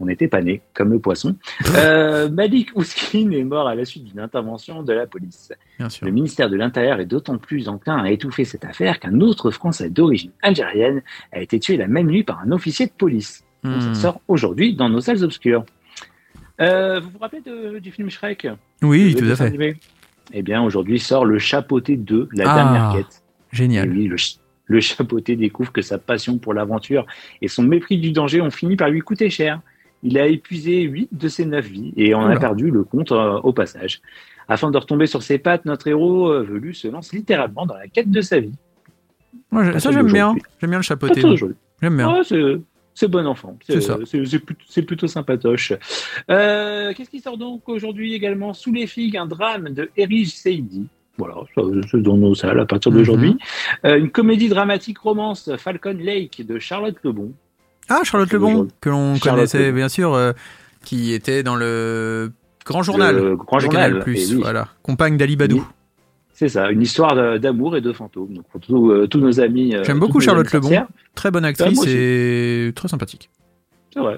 On 0.00 0.08
était 0.08 0.28
pas 0.28 0.40
nés, 0.40 0.62
comme 0.72 0.92
le 0.92 0.98
poisson. 0.98 1.36
Malik 2.30 2.70
Ouskine 2.76 3.34
est 3.34 3.44
mort 3.44 3.68
à 3.68 3.74
la 3.74 3.84
suite 3.84 4.04
d'une 4.04 4.20
intervention 4.20 4.82
de 4.82 4.94
la 4.94 5.06
police. 5.06 5.52
Bien 5.78 5.90
sûr. 5.90 6.06
Le 6.06 6.12
ministère 6.12 6.48
de 6.48 6.56
l'Intérieur 6.56 7.00
est 7.00 7.06
d'autant 7.06 7.36
plus 7.36 7.68
enclin 7.68 7.98
à 7.98 8.10
étouffer 8.10 8.46
cette 8.46 8.64
affaire 8.64 8.98
qu'un 8.98 9.20
autre 9.20 9.50
Français 9.50 9.90
d'origine 9.90 10.32
algérienne 10.40 11.02
a 11.32 11.40
été 11.42 11.60
tué 11.60 11.76
la 11.76 11.86
même 11.86 12.06
nuit 12.06 12.22
par 12.22 12.40
un 12.40 12.50
officier 12.52 12.86
de 12.86 12.92
police. 12.92 13.44
Donc, 13.64 13.76
Hmm. 13.76 13.94
Ça 13.94 14.00
sort 14.00 14.20
aujourd'hui 14.28 14.74
dans 14.74 14.88
nos 14.88 15.00
salles 15.00 15.22
obscures. 15.24 15.64
Euh, 16.60 17.00
vous 17.00 17.10
vous 17.10 17.18
rappelez 17.18 17.42
de- 17.42 17.78
du 17.78 17.90
film 17.90 18.10
Shrek? 18.10 18.46
Oui, 18.82 19.14
tout 19.18 19.24
à 19.24 19.36
fait. 19.36 19.44
animé 19.44 19.76
Eh 20.32 20.42
bien, 20.42 20.62
aujourd'hui 20.62 20.98
sort 20.98 21.24
le 21.24 21.38
Chapeauté 21.38 21.96
2, 21.96 22.28
la 22.32 22.50
Ah. 22.50 22.54
dernière 22.54 22.92
quête. 22.96 23.22
Et 23.52 23.56
Génial. 23.56 23.90
oui, 23.90 24.06
le, 24.06 24.16
le 24.66 24.80
chapeauté 24.80 25.34
découvre 25.36 25.72
que 25.72 25.82
sa 25.82 25.98
passion 25.98 26.38
pour 26.38 26.54
l'aventure 26.54 27.04
et 27.42 27.48
son 27.48 27.62
mépris 27.64 27.98
du 27.98 28.12
danger 28.12 28.40
ont 28.40 28.50
fini 28.50 28.76
par 28.76 28.88
lui 28.90 29.00
coûter 29.00 29.28
cher. 29.30 29.60
Il 30.02 30.16
a 30.18 30.26
épuisé 30.26 30.82
8 30.82 31.08
de 31.12 31.28
ses 31.28 31.44
9 31.44 31.66
vies 31.66 31.92
et 31.96 32.14
en 32.14 32.24
Oula. 32.26 32.36
a 32.36 32.38
perdu 32.38 32.70
le 32.70 32.84
compte 32.84 33.10
euh, 33.12 33.38
au 33.42 33.52
passage. 33.52 34.00
Afin 34.48 34.70
de 34.70 34.78
retomber 34.78 35.06
sur 35.06 35.22
ses 35.22 35.38
pattes, 35.38 35.64
notre 35.64 35.88
héros 35.88 36.28
euh, 36.28 36.42
velu 36.42 36.72
se 36.74 36.88
lance 36.88 37.12
littéralement 37.12 37.66
dans 37.66 37.74
la 37.76 37.88
quête 37.88 38.10
de 38.10 38.20
sa 38.20 38.38
vie. 38.40 38.52
Moi, 39.50 39.78
ça, 39.80 39.90
j'aime 39.90 40.06
bien. 40.12 40.34
J'aime 40.60 40.70
bien 40.70 40.78
le 40.78 40.82
chapeauté. 40.84 41.20
J'aime 41.82 41.96
bien. 41.96 42.22
C'est- 42.94 43.08
bon 43.08 43.26
enfant. 43.26 43.58
C'est 44.68 44.82
plutôt, 44.82 45.06
sympatoche. 45.06 45.72
Euh, 46.30 46.92
Qu'est-ce 46.94 47.10
qui 47.10 47.20
sort 47.20 47.38
donc 47.38 47.68
aujourd'hui 47.68 48.14
également 48.14 48.54
Sous 48.54 48.72
les 48.72 48.86
figues, 48.86 49.16
un 49.16 49.26
drame 49.26 49.70
de 49.70 49.90
Erij 49.96 50.26
Seidi. 50.26 50.86
Voilà, 51.18 51.34
c'est 51.90 52.00
dans 52.02 52.16
nos 52.16 52.34
salles 52.34 52.60
à 52.60 52.66
partir 52.66 52.92
d'aujourd'hui. 52.92 53.30
Mhm. 53.84 53.90
Euh, 53.90 53.98
une 53.98 54.10
comédie 54.10 54.48
dramatique 54.48 54.98
romance 54.98 55.50
Falcon 55.58 55.96
Lake 55.98 56.46
de 56.46 56.58
Charlotte 56.58 56.96
Lebon. 57.04 57.32
Ah, 57.88 58.00
Charlotte 58.04 58.32
Lebon, 58.32 58.68
que 58.80 58.88
l'on 58.88 59.18
connaissait 59.18 59.66
Lebon. 59.66 59.76
bien 59.76 59.88
sûr, 59.88 60.14
euh, 60.14 60.32
qui 60.84 61.12
était 61.12 61.42
dans 61.42 61.56
le 61.56 62.32
Grand 62.64 62.82
Journal. 62.82 63.16
Le 63.16 63.36
Grand 63.36 63.58
Journal. 63.58 63.92
Canal+, 64.04 64.08
et 64.08 64.26
oui, 64.26 64.34
voilà. 64.40 64.68
Compagne 64.82 65.16
d'Ali 65.16 65.36
Badou. 65.36 65.56
Oui. 65.56 65.62
C'est 66.40 66.48
ça, 66.48 66.70
une 66.70 66.80
histoire 66.80 67.38
d'amour 67.38 67.76
et 67.76 67.82
de 67.82 67.92
fantômes. 67.92 68.32
Donc 68.32 68.44
pour 68.48 68.90
euh, 68.90 69.06
tous 69.06 69.18
nos 69.20 69.40
amis. 69.40 69.74
euh, 69.76 69.84
J'aime 69.84 69.98
beaucoup 69.98 70.20
Charlotte 70.20 70.50
Lebon. 70.50 70.70
Très 71.14 71.30
bonne 71.30 71.44
actrice 71.44 71.84
et 71.86 72.72
très 72.74 72.88
sympathique. 72.88 73.28
C'est 73.92 74.00
vrai. 74.00 74.16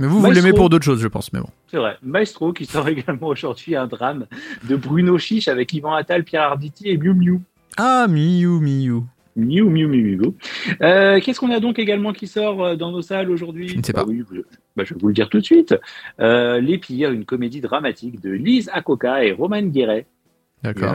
Mais 0.00 0.08
vous, 0.08 0.18
vous 0.20 0.32
l'aimez 0.32 0.52
pour 0.52 0.68
d'autres 0.68 0.84
choses, 0.84 1.00
je 1.00 1.06
pense, 1.06 1.32
mais 1.32 1.38
bon. 1.38 1.46
C'est 1.70 1.76
vrai. 1.76 1.96
Maestro 2.02 2.52
qui 2.52 2.66
sort 2.66 2.88
également 2.96 3.28
aujourd'hui 3.28 3.76
un 3.76 3.86
drame 3.86 4.26
de 4.68 4.74
Bruno 4.74 5.16
Chiche 5.16 5.46
avec 5.46 5.72
Yvan 5.72 5.92
Attal, 5.94 6.24
Pierre 6.24 6.42
Arditi 6.42 6.88
et 6.88 6.98
Miu 6.98 7.14
Miu. 7.14 7.40
Ah, 7.76 8.06
Miu 8.08 8.58
Miu. 8.58 9.02
Miu 9.36 9.62
Miu 9.70 9.86
Miu 9.86 10.16
Miu. 10.16 10.34
Euh, 10.82 11.20
Qu'est-ce 11.20 11.38
qu'on 11.38 11.52
a 11.52 11.60
donc 11.60 11.78
également 11.78 12.12
qui 12.12 12.26
sort 12.26 12.76
dans 12.76 12.90
nos 12.90 13.02
salles 13.02 13.30
aujourd'hui? 13.30 13.68
Je 13.68 13.76
ne 13.78 13.82
sais 13.84 13.92
Bah 13.92 14.02
pas. 14.02 14.08
oui, 14.10 14.24
je, 14.32 14.40
bah, 14.74 14.82
je 14.84 14.92
vais 14.92 14.98
vous 15.00 15.06
le 15.06 15.14
dire 15.14 15.28
tout 15.28 15.38
de 15.38 15.44
suite. 15.44 15.76
Les 16.18 16.78
Pires, 16.78 17.12
une 17.12 17.24
comédie 17.24 17.60
dramatique 17.60 18.20
de 18.20 18.30
Lise 18.30 18.68
Akoka 18.72 19.24
et 19.24 19.30
Roman 19.30 19.62
Guéret. 19.62 20.06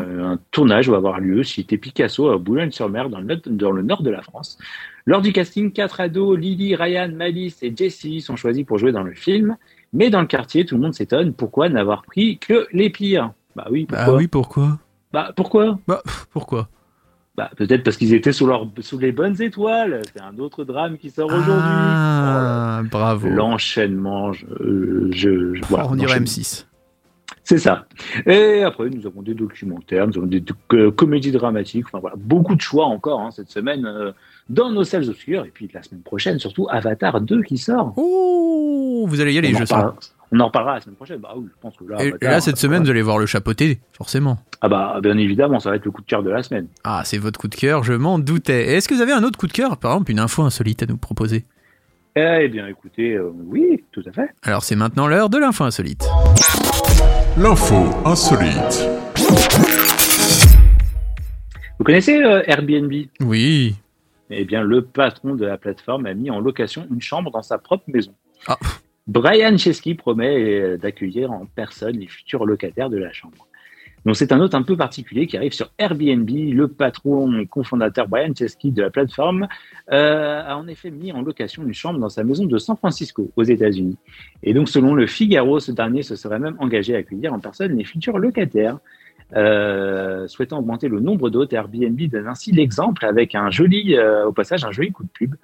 Euh, 0.08 0.23
un 0.34 0.39
tournage 0.51 0.89
va 0.89 0.97
avoir 0.97 1.19
lieu 1.19 1.43
cité 1.43 1.77
Picasso 1.77 2.29
à 2.29 2.38
Boulogne-sur-Mer 2.38 3.10
dans 3.10 3.19
le, 3.19 3.36
dans 3.45 3.71
le 3.71 3.82
nord 3.82 4.01
de 4.03 4.10
la 4.10 4.21
France. 4.21 4.58
Lors 5.05 5.21
du 5.21 5.32
casting, 5.34 5.71
quatre 5.71 5.99
ados, 6.01 6.38
Lily, 6.38 6.75
Ryan, 6.75 7.12
Malice 7.15 7.62
et 7.63 7.73
Jessie, 7.75 8.21
sont 8.21 8.36
choisis 8.36 8.63
pour 8.65 8.77
jouer 8.77 8.91
dans 8.91 9.03
le 9.03 9.13
film. 9.13 9.58
Mais 9.93 10.10
dans 10.10 10.21
le 10.21 10.27
quartier, 10.27 10.65
tout 10.65 10.75
le 10.75 10.82
monde 10.82 10.93
s'étonne 10.93 11.34
pourquoi 11.34 11.69
n'avoir 11.69 12.03
pris 12.03 12.38
que 12.38 12.67
les 12.73 12.89
pires? 12.89 13.32
Bah 13.55 13.67
oui, 13.71 13.86
pourquoi? 13.86 14.05
Ah 14.13 14.15
oui, 14.17 14.27
pourquoi? 14.27 14.79
Bah 15.12 15.32
pourquoi? 15.36 15.79
Bah, 15.88 16.03
pourquoi? 16.32 16.69
Bah, 17.36 17.49
Peut-être 17.55 17.84
parce 17.84 17.97
qu'ils 17.97 18.13
étaient 18.13 18.34
sous, 18.34 18.45
leur, 18.45 18.67
sous 18.82 18.99
les 18.99 19.12
bonnes 19.12 19.41
étoiles. 19.41 20.01
C'est 20.13 20.21
un 20.21 20.38
autre 20.39 20.63
drame 20.65 20.97
qui 20.97 21.10
sort 21.10 21.29
aujourd'hui. 21.32 21.71
Ah, 21.71 22.82
Oh 22.84 22.88
bravo. 22.91 23.29
L'enchaînement, 23.29 24.34
je, 24.34 24.45
je, 25.12 25.53
je- 25.55 25.62
voilà, 25.69 25.86
Oh, 25.88 25.91
on 25.91 25.95
dirait 25.95 26.19
l'enchaînement. 26.19 26.25
M6. 26.25 26.65
C'est 27.49 27.57
ça. 27.57 27.85
Et 28.27 28.62
après, 28.62 28.91
nous 28.91 29.07
avons 29.07 29.23
des 29.23 29.33
documentaires, 29.33 30.05
nous 30.05 30.17
avons 30.19 30.27
des 30.27 30.43
euh, 30.73 30.91
comédies 30.91 31.31
dramatiques, 31.31 31.88
enfin 31.88 31.97
voilà, 31.97 32.15
beaucoup 32.15 32.53
de 32.53 32.62
choix 32.62 32.85
encore 32.85 33.21
hein, 33.21 33.31
cette 33.31 33.49
semaine 33.49 33.88
euh, 33.88 34.12
dans 34.49 34.69
nos 34.71 34.83
salles 34.83 35.09
obscures. 35.09 35.45
Et 35.45 35.49
puis 35.49 35.67
la 35.73 35.81
semaine 35.81 36.03
prochaine, 36.03 36.38
surtout 36.38 36.67
Avatar 36.69 37.19
2 37.19 37.41
qui 37.41 37.57
sort. 37.57 37.95
Oh, 37.97 39.03
vous 39.09 39.19
allez 39.19 39.33
y 39.33 39.39
aller, 39.39 39.51
on, 39.55 39.57
je 39.57 39.65
sens. 39.65 40.15
on 40.31 40.39
en 40.39 40.45
reparlera 40.45 40.75
la 40.75 40.81
semaine 40.81 40.95
prochaine. 40.95 41.17
Bah 41.17 41.33
oui, 41.35 41.47
je 41.47 41.59
pense 41.59 41.75
que 41.75 41.85
là. 41.85 41.97
Et, 42.03 42.13
là, 42.21 42.39
cette 42.39 42.57
semaine, 42.57 42.83
vous 42.83 42.91
allez 42.91 43.01
voir 43.01 43.17
le 43.17 43.25
chapeauté, 43.25 43.79
forcément. 43.93 44.38
Ah 44.62 44.69
bah, 44.69 44.99
bien 45.01 45.17
évidemment, 45.17 45.59
ça 45.59 45.71
va 45.71 45.77
être 45.77 45.85
le 45.85 45.91
coup 45.91 46.03
de 46.03 46.07
cœur 46.07 46.21
de 46.21 46.29
la 46.29 46.43
semaine. 46.43 46.67
Ah, 46.83 47.01
c'est 47.03 47.17
votre 47.17 47.39
coup 47.39 47.47
de 47.47 47.55
cœur, 47.55 47.83
je 47.83 47.93
m'en 47.93 48.19
doutais. 48.19 48.75
Est-ce 48.75 48.88
que 48.88 48.93
vous 48.93 49.01
avez 49.01 49.13
un 49.13 49.23
autre 49.23 49.39
coup 49.39 49.47
de 49.47 49.53
cœur, 49.53 49.77
par 49.77 49.93
exemple, 49.93 50.12
une 50.12 50.19
info 50.19 50.43
insolite 50.43 50.83
à 50.83 50.85
nous 50.85 50.97
proposer? 50.97 51.45
Eh 52.15 52.47
bien, 52.47 52.67
écoutez, 52.67 53.13
euh, 53.13 53.31
oui, 53.33 53.83
tout 53.91 54.03
à 54.07 54.11
fait. 54.11 54.29
Alors, 54.41 54.63
c'est 54.63 54.75
maintenant 54.75 55.07
l'heure 55.07 55.29
de 55.29 55.37
l'info 55.37 55.63
insolite. 55.63 56.07
L'info 57.37 57.75
insolite. 58.03 58.89
Vous 61.77 61.85
connaissez 61.85 62.21
euh, 62.23 62.41
Airbnb? 62.47 62.91
Oui. 63.21 63.75
Eh 64.31 64.43
bien, 64.43 64.63
le 64.63 64.83
patron 64.83 65.35
de 65.35 65.45
la 65.45 65.57
plateforme 65.57 66.07
a 66.07 66.13
mis 66.13 66.31
en 66.31 66.39
location 66.39 66.87
une 66.91 67.01
chambre 67.01 67.31
dans 67.31 67.43
sa 67.43 67.57
propre 67.57 67.83
maison. 67.87 68.13
Ah. 68.47 68.57
Brian 69.07 69.57
Chesky 69.57 69.93
promet 69.93 70.59
euh, 70.59 70.77
d'accueillir 70.77 71.31
en 71.31 71.45
personne 71.45 71.97
les 71.97 72.07
futurs 72.07 72.45
locataires 72.45 72.89
de 72.89 72.97
la 72.97 73.11
chambre. 73.13 73.47
Donc, 74.09 74.15
c'est 74.15 74.31
un 74.31 74.39
note 74.39 74.55
un 74.55 74.63
peu 74.63 74.75
particulier 74.75 75.27
qui 75.27 75.37
arrive 75.37 75.51
sur 75.51 75.71
Airbnb. 75.77 76.27
Le 76.27 76.67
patron 76.67 77.37
et 77.37 77.45
cofondateur 77.45 78.07
Brian 78.07 78.33
Chesky 78.33 78.71
de 78.71 78.81
la 78.81 78.89
plateforme 78.89 79.47
euh, 79.91 80.41
a 80.43 80.57
en 80.57 80.67
effet 80.67 80.89
mis 80.89 81.11
en 81.11 81.21
location 81.21 81.61
une 81.61 81.75
chambre 81.75 81.99
dans 81.99 82.09
sa 82.09 82.23
maison 82.23 82.47
de 82.47 82.57
San 82.57 82.75
Francisco, 82.75 83.29
aux 83.35 83.43
États-Unis. 83.43 83.97
Et 84.41 84.55
donc, 84.55 84.67
selon 84.67 84.95
le 84.95 85.05
Figaro, 85.05 85.59
ce 85.59 85.71
dernier 85.71 86.01
se 86.01 86.15
serait 86.15 86.39
même 86.39 86.55
engagé 86.57 86.95
à 86.95 86.97
accueillir 86.97 87.33
en 87.33 87.39
personne 87.39 87.77
les 87.77 87.83
futurs 87.83 88.17
locataires. 88.17 88.79
Euh, 89.35 90.27
souhaitant 90.27 90.57
augmenter 90.57 90.87
le 90.87 90.99
nombre 91.01 91.29
d'hôtes, 91.29 91.53
Airbnb 91.53 92.01
donne 92.09 92.25
ainsi 92.25 92.51
l'exemple 92.51 93.05
avec 93.05 93.35
un 93.35 93.51
joli, 93.51 93.95
euh, 93.95 94.25
au 94.25 94.31
passage, 94.31 94.65
un 94.65 94.71
joli 94.71 94.91
coup 94.91 95.03
de 95.03 95.09
pub. 95.13 95.35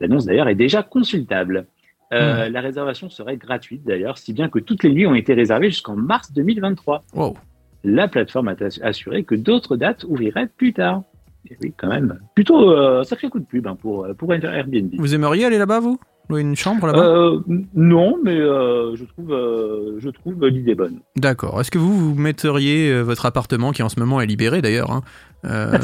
L'annonce 0.00 0.24
d'ailleurs 0.24 0.48
est 0.48 0.54
déjà 0.54 0.82
consultable. 0.82 1.66
Euh, 2.14 2.48
La 2.48 2.62
réservation 2.62 3.10
serait 3.10 3.36
gratuite 3.36 3.84
d'ailleurs, 3.84 4.16
si 4.16 4.32
bien 4.32 4.48
que 4.48 4.58
toutes 4.58 4.84
les 4.84 4.92
nuits 4.92 5.06
ont 5.06 5.14
été 5.14 5.34
réservées 5.34 5.68
jusqu'en 5.68 5.96
mars 5.96 6.32
2023. 6.32 7.04
Wow. 7.12 7.36
La 7.84 8.08
plateforme 8.08 8.48
a 8.48 8.52
ass- 8.52 8.80
assuré 8.82 9.24
que 9.24 9.34
d'autres 9.34 9.76
dates 9.76 10.04
ouvriraient 10.08 10.48
plus 10.56 10.72
tard. 10.72 11.02
Et 11.48 11.56
oui, 11.62 11.72
quand 11.76 11.88
même, 11.88 12.18
plutôt 12.34 12.72
euh, 12.72 13.04
sacré 13.04 13.28
coup 13.28 13.38
de 13.38 13.44
pub 13.44 13.66
hein, 13.68 13.76
pour, 13.80 14.06
pour 14.18 14.34
Airbnb. 14.34 14.94
Vous 14.98 15.14
aimeriez 15.14 15.44
aller 15.44 15.58
là-bas, 15.58 15.78
vous? 15.78 15.98
Louer 16.28 16.40
une 16.40 16.56
chambre 16.56 16.88
là-bas? 16.88 16.98
Euh, 17.06 17.38
non, 17.74 18.18
mais 18.24 18.34
euh, 18.36 18.96
je 18.96 19.04
trouve, 19.04 19.32
euh, 19.32 19.94
je 20.00 20.10
trouve 20.10 20.44
l'idée 20.48 20.74
bonne. 20.74 20.98
D'accord. 21.14 21.60
Est-ce 21.60 21.70
que 21.70 21.78
vous, 21.78 21.96
vous 21.96 22.14
metteriez 22.20 23.00
votre 23.02 23.26
appartement, 23.26 23.70
qui 23.70 23.84
en 23.84 23.88
ce 23.88 24.00
moment 24.00 24.20
est 24.20 24.26
libéré 24.26 24.60
d'ailleurs 24.60 24.90
hein, 24.90 25.02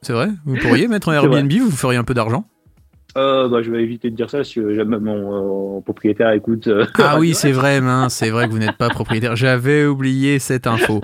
C'est- 0.00 0.12
vrai? 0.14 0.30
Vous 0.46 0.56
pourriez 0.56 0.88
mettre 0.88 1.08
vrai. 1.12 1.16
Airbnb, 1.16 1.52
vous 1.52 1.70
feriez 1.70 1.98
un 1.98 2.04
peu 2.04 2.14
d'argent? 2.14 2.46
Euh, 3.16 3.48
bah, 3.48 3.60
je 3.62 3.70
vais 3.70 3.82
éviter 3.82 4.10
de 4.10 4.16
dire 4.16 4.30
ça 4.30 4.42
si 4.42 4.58
euh, 4.58 4.74
jamais 4.74 4.98
mon 4.98 5.76
euh, 5.76 5.80
propriétaire 5.82 6.30
écoute. 6.32 6.66
euh, 6.66 6.86
Ah 6.94 7.18
oui, 7.18 7.34
c'est 7.34 7.52
vrai, 7.52 7.80
c'est 8.08 8.30
vrai 8.30 8.46
que 8.46 8.52
vous 8.52 8.58
n'êtes 8.58 8.76
pas 8.78 8.88
propriétaire. 8.88 9.36
J'avais 9.36 9.84
oublié 9.84 10.38
cette 10.38 10.66
info. 10.66 11.00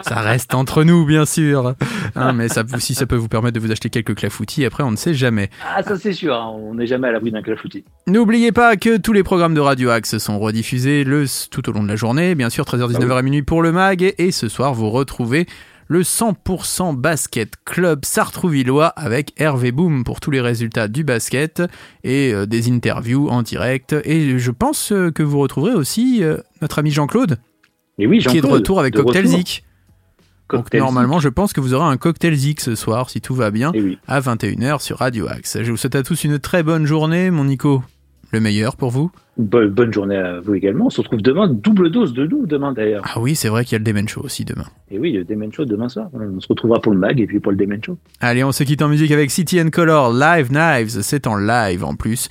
Ça 0.00 0.20
reste 0.20 0.54
entre 0.54 0.84
nous, 0.84 1.04
bien 1.04 1.26
sûr. 1.26 1.74
Hein, 2.16 2.32
mais 2.32 2.48
ça, 2.48 2.64
si 2.78 2.94
ça 2.94 3.04
peut 3.06 3.16
vous 3.16 3.28
permettre 3.28 3.54
de 3.54 3.60
vous 3.60 3.70
acheter 3.70 3.90
quelques 3.90 4.14
clafoutis, 4.14 4.64
après, 4.64 4.82
on 4.82 4.90
ne 4.90 4.96
sait 4.96 5.12
jamais. 5.14 5.50
Ah, 5.76 5.82
ça 5.82 5.96
c'est 5.98 6.12
sûr, 6.14 6.34
hein, 6.34 6.50
on 6.56 6.74
n'est 6.74 6.86
jamais 6.86 7.08
à 7.08 7.12
l'abri 7.12 7.30
d'un 7.30 7.42
clafoutis. 7.42 7.84
N'oubliez 8.06 8.52
pas 8.52 8.76
que 8.76 8.96
tous 8.96 9.12
les 9.12 9.22
programmes 9.22 9.54
de 9.54 9.60
Radio 9.60 9.90
Axe 9.90 10.16
sont 10.18 10.38
rediffusés 10.38 11.04
le, 11.04 11.24
tout 11.50 11.68
au 11.68 11.72
long 11.72 11.82
de 11.82 11.88
la 11.88 11.96
journée, 11.96 12.34
bien 12.34 12.48
sûr 12.50 12.64
13h, 12.64 12.90
19h 12.92 13.18
à 13.18 13.22
minuit 13.22 13.42
pour 13.42 13.62
le 13.62 13.70
MAG, 13.72 14.02
et, 14.02 14.14
et 14.26 14.32
ce 14.32 14.48
soir 14.48 14.72
vous 14.72 14.88
retrouvez 14.90 15.46
le 15.90 16.02
100% 16.02 16.94
Basket 16.94 17.52
Club 17.64 18.04
Sartrouvillois 18.04 18.86
avec 18.86 19.32
Hervé 19.38 19.72
Boom 19.72 20.04
pour 20.04 20.20
tous 20.20 20.30
les 20.30 20.40
résultats 20.40 20.86
du 20.86 21.02
basket 21.02 21.64
et 22.04 22.32
euh, 22.32 22.46
des 22.46 22.70
interviews 22.70 23.28
en 23.28 23.42
direct. 23.42 23.96
Et 24.04 24.38
je 24.38 24.50
pense 24.52 24.92
euh, 24.92 25.10
que 25.10 25.24
vous 25.24 25.40
retrouverez 25.40 25.74
aussi 25.74 26.22
euh, 26.22 26.36
notre 26.62 26.78
ami 26.78 26.92
Jean-Claude, 26.92 27.38
oui, 27.98 28.20
qui 28.20 28.38
est 28.38 28.40
de 28.40 28.46
retour 28.46 28.78
avec 28.78 28.94
de 28.94 29.02
Cocktail 29.02 29.24
retour. 29.24 29.38
Zik. 29.38 29.64
Donc 30.48 30.72
normalement, 30.72 31.18
je 31.18 31.28
pense 31.28 31.52
que 31.52 31.60
vous 31.60 31.74
aurez 31.74 31.86
un 31.86 31.96
Cocktail 31.96 32.36
Zik 32.36 32.60
ce 32.60 32.76
soir, 32.76 33.10
si 33.10 33.20
tout 33.20 33.34
va 33.34 33.50
bien, 33.50 33.72
oui. 33.74 33.98
à 34.06 34.20
21h 34.20 34.80
sur 34.80 34.98
Radio 34.98 35.26
Axe. 35.26 35.58
Je 35.60 35.72
vous 35.72 35.76
souhaite 35.76 35.96
à 35.96 36.04
tous 36.04 36.22
une 36.22 36.38
très 36.38 36.62
bonne 36.62 36.86
journée, 36.86 37.32
mon 37.32 37.44
Nico. 37.44 37.82
Le 38.32 38.40
meilleur 38.40 38.76
pour 38.76 38.90
vous? 38.90 39.10
Bonne, 39.38 39.70
bonne 39.70 39.92
journée 39.92 40.16
à 40.16 40.40
vous 40.40 40.54
également. 40.54 40.86
On 40.86 40.90
se 40.90 41.00
retrouve 41.00 41.22
demain, 41.22 41.48
double 41.48 41.90
dose 41.90 42.12
de 42.12 42.26
nous 42.26 42.46
demain 42.46 42.72
d'ailleurs. 42.72 43.02
Ah 43.04 43.20
oui, 43.20 43.34
c'est 43.34 43.48
vrai 43.48 43.64
qu'il 43.64 43.72
y 43.72 43.76
a 43.76 43.78
le 43.78 43.84
Demen 43.84 44.06
Show 44.06 44.20
aussi 44.22 44.44
demain. 44.44 44.66
Et 44.90 44.98
oui, 44.98 45.12
le 45.12 45.24
Demen 45.24 45.52
Show 45.52 45.64
demain 45.64 45.88
soir. 45.88 46.08
On 46.12 46.40
se 46.40 46.46
retrouvera 46.46 46.80
pour 46.80 46.92
le 46.92 46.98
mag 46.98 47.18
et 47.20 47.26
puis 47.26 47.40
pour 47.40 47.50
le 47.50 47.58
Demen 47.58 47.82
Show. 47.82 47.98
Allez, 48.20 48.44
on 48.44 48.52
se 48.52 48.62
quitte 48.62 48.82
en 48.82 48.88
musique 48.88 49.10
avec 49.10 49.30
City 49.30 49.60
and 49.60 49.70
Color, 49.70 50.12
Live 50.12 50.50
Knives, 50.50 51.00
c'est 51.02 51.26
en 51.26 51.36
live 51.36 51.84
en 51.84 51.94
plus. 51.96 52.28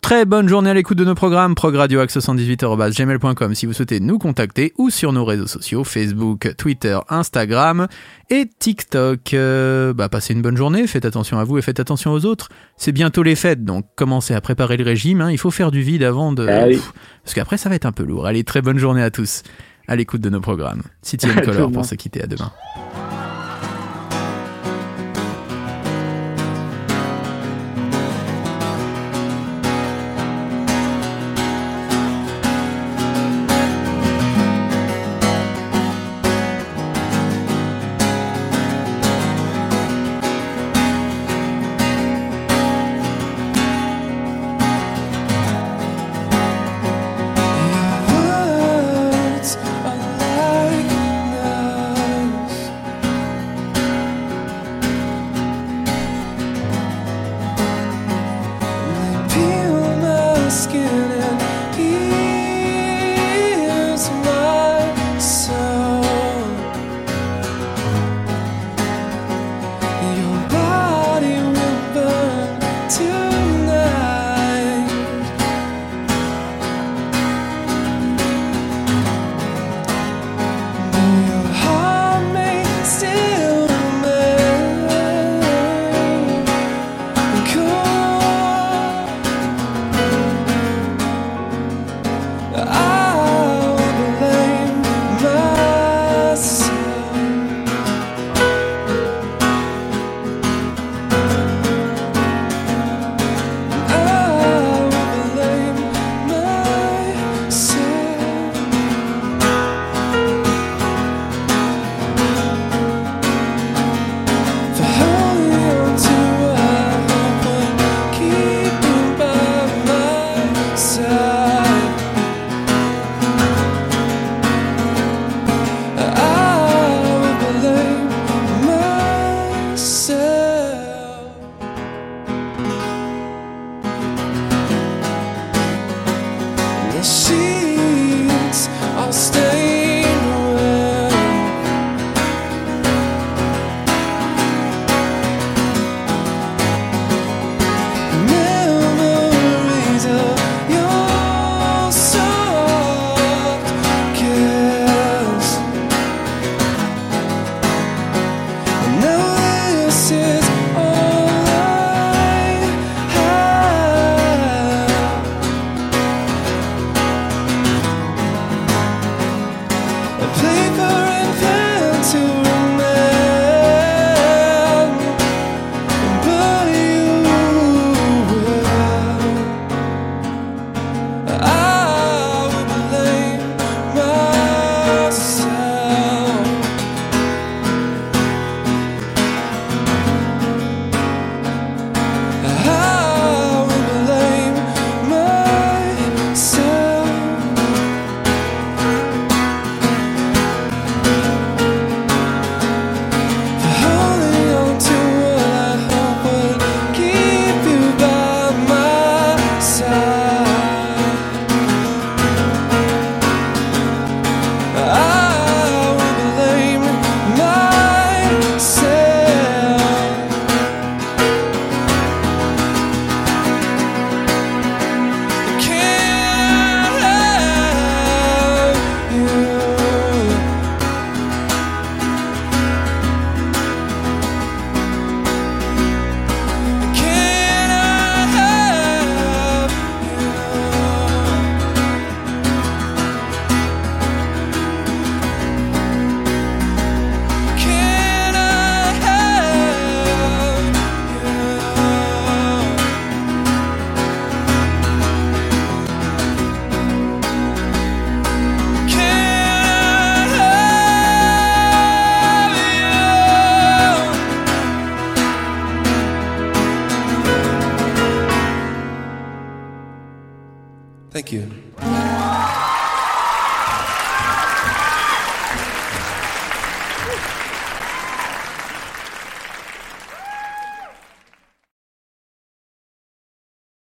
Très 0.00 0.24
bonne 0.24 0.48
journée 0.48 0.70
à 0.70 0.74
l'écoute 0.74 0.98
de 0.98 1.04
nos 1.04 1.14
programmes, 1.14 1.54
progradioaxe78.gmail.com 1.54 3.54
si 3.54 3.66
vous 3.66 3.72
souhaitez 3.74 4.00
nous 4.00 4.18
contacter 4.18 4.72
ou 4.78 4.90
sur 4.90 5.12
nos 5.12 5.24
réseaux 5.24 5.46
sociaux, 5.46 5.84
Facebook, 5.84 6.54
Twitter, 6.56 6.98
Instagram 7.10 7.86
et 8.30 8.48
TikTok. 8.58 9.34
Euh, 9.34 9.92
bah, 9.92 10.08
passez 10.08 10.32
une 10.32 10.42
bonne 10.42 10.56
journée, 10.56 10.86
faites 10.86 11.04
attention 11.04 11.38
à 11.38 11.44
vous 11.44 11.58
et 11.58 11.62
faites 11.62 11.80
attention 11.80 12.12
aux 12.12 12.24
autres. 12.24 12.48
C'est 12.76 12.92
bientôt 12.92 13.22
les 13.22 13.36
fêtes, 13.36 13.64
donc 13.64 13.84
commencez 13.94 14.34
à 14.34 14.40
préparer 14.40 14.78
le 14.78 14.84
régime, 14.84 15.20
hein. 15.20 15.30
il 15.30 15.38
faut 15.38 15.50
faire 15.50 15.70
du 15.70 15.82
vide 15.82 16.02
avant 16.02 16.32
de... 16.32 16.46
Ah 16.48 16.64
oui. 16.66 16.76
Pff, 16.76 16.92
Parce 17.22 17.34
qu'après 17.34 17.58
ça 17.58 17.68
va 17.68 17.74
être 17.74 17.86
un 17.86 17.92
peu 17.92 18.04
lourd. 18.04 18.26
Allez, 18.26 18.42
très 18.42 18.62
bonne 18.62 18.78
journée 18.78 19.02
à 19.02 19.10
tous, 19.10 19.42
à 19.86 19.96
l'écoute 19.96 20.22
de 20.22 20.30
nos 20.30 20.40
programmes. 20.40 20.82
City 21.02 21.28
Color 21.44 21.70
pour 21.70 21.84
se 21.84 21.94
quitter, 21.94 22.22
à 22.22 22.26
demain. 22.26 22.50